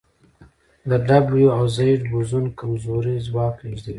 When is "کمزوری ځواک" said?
2.59-3.55